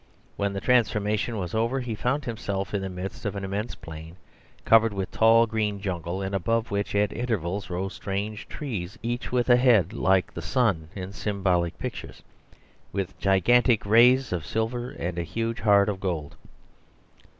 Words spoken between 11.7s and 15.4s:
pictures, with gigantic rays of silver and a